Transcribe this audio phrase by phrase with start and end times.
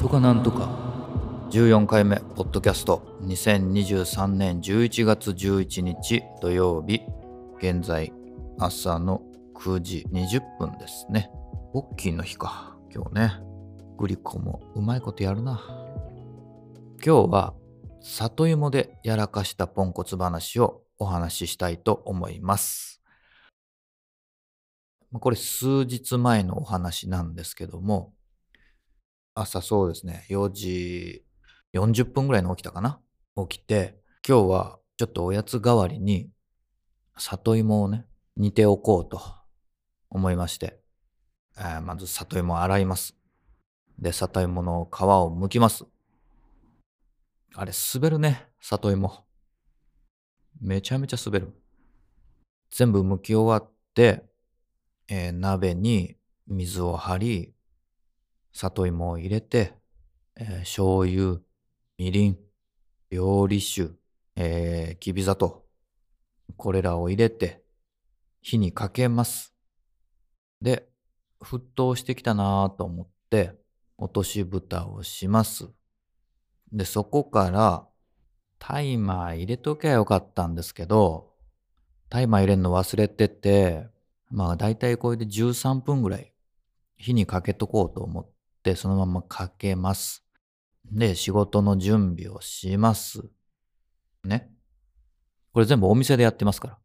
[0.00, 0.70] とかなんとか。
[1.50, 3.18] 14回目ポッドキャスト。
[3.20, 7.02] 2023年11月11日土曜日。
[7.58, 8.10] 現在
[8.58, 9.20] 朝の
[9.54, 11.30] 9時20分ですね。
[11.74, 12.78] ポッキーの日か。
[12.90, 13.32] 今日ね。
[13.98, 15.60] グリコもうまいことやるな。
[17.04, 17.54] 今日は
[18.00, 23.02] 里芋でやらかしたポンコツ話をお話ししたいと思います。
[25.12, 28.14] これ数日前のお話なんですけども
[29.34, 31.24] 朝そうですね、4時
[31.72, 33.00] 40分ぐらいに起きたかな？
[33.48, 36.30] 起きて、今日はちょっとおやつ代わりに
[37.16, 38.06] 里芋をね、
[38.36, 39.20] 煮ておこうと
[40.08, 40.80] 思いまして、
[41.56, 43.16] えー、まず里芋を洗います。
[43.98, 45.84] で、里芋の皮を剥きます。
[47.54, 49.24] あれ、滑るね、里芋。
[50.60, 51.52] めちゃめちゃ滑る。
[52.70, 54.24] 全部剥き終わって、
[55.08, 57.54] えー、鍋に水を張り、
[58.52, 59.74] 里芋を入れて、
[60.36, 61.40] えー、醤油、
[61.98, 62.38] みりん、
[63.10, 63.90] 料理酒、
[64.36, 65.64] えー、きび砂糖、
[66.56, 67.62] これらを入れて、
[68.40, 69.54] 火にかけます。
[70.60, 70.88] で、
[71.40, 73.54] 沸騰してきたなぁと思って、
[73.98, 75.68] 落とし蓋をします。
[76.72, 77.86] で、そこから、
[78.58, 81.34] タイマー入れときゃよかったんですけど、
[82.08, 83.86] タイマー入れるの忘れてて、
[84.30, 86.32] まあ大体これで13分ぐらい
[86.96, 88.28] 火にかけとこうと思っ
[88.60, 90.22] ってそのままかけます。
[90.84, 93.24] で、仕事の準備をします。
[94.22, 94.50] ね。
[95.52, 96.78] これ全部お店でやってますから。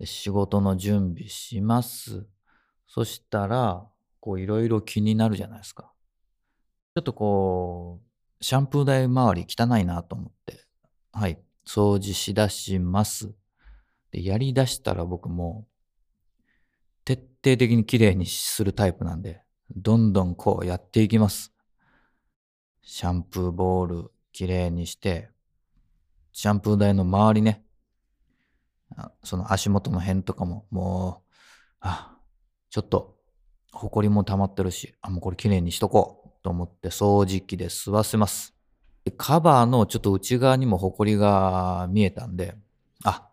[0.00, 2.26] で仕事の準備します。
[2.88, 3.86] そしたら、
[4.20, 5.92] こういろいろ気になるじゃないですか。
[6.96, 8.00] ちょっとこ
[8.40, 10.64] う、シャンプー台周り汚いなと思って、
[11.12, 13.32] はい、掃除しだします。
[14.10, 15.68] で、やりだしたら僕も、
[17.04, 19.42] 徹底的に綺麗にするタイプなんで、
[19.76, 21.52] どんどんこうやっていきます。
[22.82, 25.30] シャンプーボールきれいにして、
[26.32, 27.64] シャンプー台の周りね、
[29.22, 31.34] その足元の辺とかももう、
[31.80, 32.16] あ、
[32.70, 33.16] ちょっと、
[33.72, 38.54] ほこりも溜まってるし、あ、もうこれきれいにしとこうと思って掃除機で吸わせます。
[39.04, 42.56] でカバーのちょっと内側にもほこりが見えたんで、
[43.04, 43.28] あ、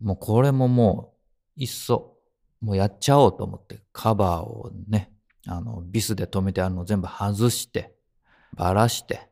[0.00, 1.14] もうこれもも
[1.56, 2.16] う、いっそ、
[2.60, 5.11] もうやっちゃおうと思って、カバーをね、
[5.46, 7.94] あの、ビスで留めてあるのを全部外して、
[8.54, 9.28] ばらして、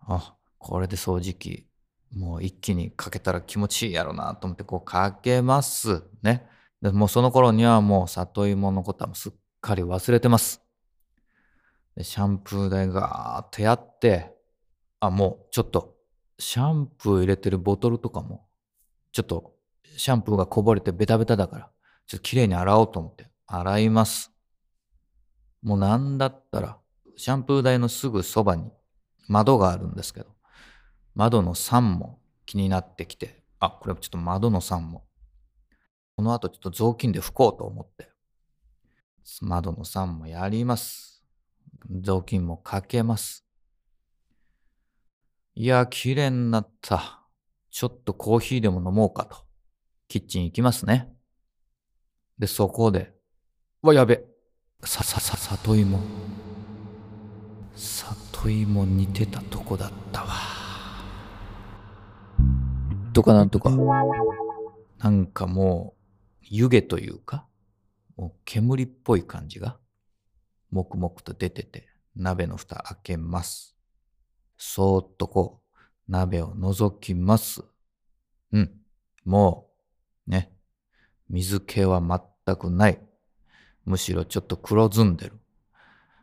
[0.00, 1.66] あ、これで掃除機、
[2.14, 6.02] もう一気にかけたら気持ちいいやろなと思ってこうかけます。
[6.22, 6.46] ね。
[6.80, 10.62] でもうその頃にはもう里芋のことはすっかり忘れてます。
[11.96, 14.32] でシャンプー台ガーってやって、
[15.00, 15.96] あ、もうちょっと
[16.38, 18.46] シャンプー入れてるボトルとかも、
[19.12, 19.54] ちょっと
[19.96, 21.70] シャンプーがこぼれてベタベタだから、
[22.06, 24.32] ちょっと綺麗に洗おうと思って洗います。
[25.62, 26.78] もうなんだったら、
[27.16, 28.70] シャンプー台のすぐそばに
[29.26, 30.26] 窓があるんですけど、
[31.14, 35.04] 窓の3も気になってきて、あ、これちょっと窓の3も。
[36.16, 38.10] この後ちょっと雑巾で拭こうと思って、
[39.40, 41.24] 窓の3もやります。
[42.00, 43.44] 雑巾もかけます。
[45.54, 47.24] いや、綺麗になった。
[47.70, 49.36] ちょっとコーヒーでも飲もうかと。
[50.06, 51.12] キッチン行きますね。
[52.38, 53.12] で、そこで、
[53.82, 54.24] わ、やべ。
[54.84, 56.00] さささ里芋
[57.74, 60.28] 里芋似てたとこだったわ。
[63.12, 63.70] とかなんとか。
[64.98, 65.94] なんかも
[66.42, 67.46] う湯気というか
[68.16, 69.78] もう煙っぽい感じが
[70.70, 73.76] 黙々と出てて鍋の蓋開けます。
[74.56, 77.64] そーっとこう鍋を覗きます。
[78.52, 78.70] うん。
[79.24, 79.68] も
[80.28, 80.52] うね。
[81.28, 83.07] 水気は全くない
[83.88, 85.40] むしろちょっと黒ずんでる。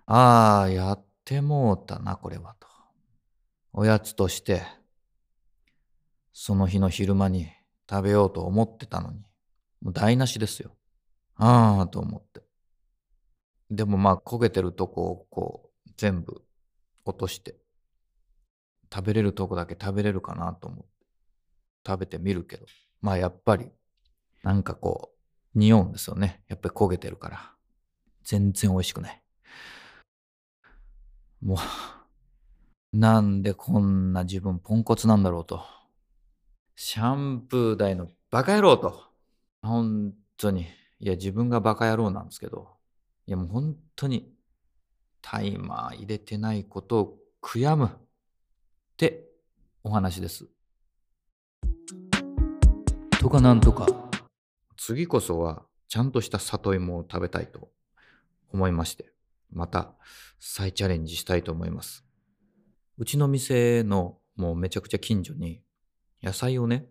[0.05, 2.67] ああ、やってもうたな、これはと。
[3.73, 4.61] おやつとして、
[6.31, 7.47] その日の昼間に
[7.89, 9.25] 食べようと思ってたのに、
[9.81, 10.75] もう台無しですよ。
[11.37, 12.43] ああ、と思って。
[13.71, 16.43] でもまあ焦げてるとこをこう全部
[17.03, 17.55] 落として、
[18.93, 20.85] 食べれるとこだけ食べれるかなと思って
[21.83, 22.67] 食べてみるけど、
[23.01, 23.71] まあやっぱり
[24.43, 25.09] なんかこ
[25.55, 26.43] う匂うんですよね。
[26.47, 27.54] やっぱり焦げてるから。
[28.25, 29.21] 全然美味しくない。
[31.41, 35.63] もう、なんでこんな自分ポンコツなんだろうと。
[36.75, 39.03] シャンプー台のバカ野郎と。
[39.61, 40.65] 本当に。
[40.99, 42.67] いや、自分がバカ野郎なんですけど。
[43.27, 44.33] いや、もう本当に、
[45.21, 47.89] タイマー入れてないことを悔やむっ
[48.97, 49.29] て
[49.83, 50.47] お話です。
[53.19, 53.87] とかなんとか。
[54.77, 57.69] 次こそはちゃんとした里芋を食べたいと
[58.55, 59.11] 思いまして、
[59.51, 59.93] また
[60.39, 62.05] 再チャレンジしたいと思います。
[62.97, 65.61] うちの店のもうめちゃくちゃ近所に
[66.23, 66.87] 野菜をね、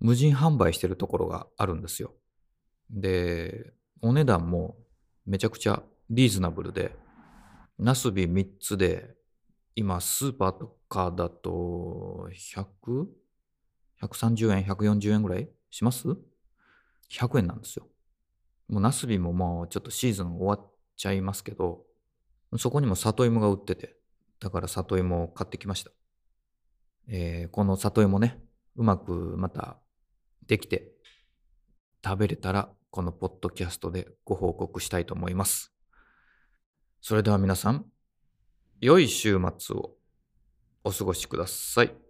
[0.00, 2.14] 無人販売してるところがあるんですよ。
[2.90, 4.76] で、お値段も
[5.26, 6.96] めちゃくちゃリーズナブルで、
[7.78, 9.14] ナスビ3つで、
[9.76, 12.28] 今スーパーとかだと
[14.00, 16.08] 100?130 円、140円ぐらいします
[17.10, 17.86] ?100 円なんですよ。
[18.68, 21.84] もうナスビももうちょっとシーズン終わっちゃいますけど、
[22.56, 23.96] そこにも里芋が売ってて、
[24.40, 25.90] だから里芋を買ってきました。
[27.08, 28.40] えーこの里芋ね、
[28.76, 29.78] うまくまた
[30.46, 30.92] できて
[32.04, 35.72] 食べれたら、このポッドキャストでご報告したいと思います。
[37.00, 37.86] それでは皆さん、
[38.80, 39.94] 良い週末を
[40.84, 42.07] お過ごしください。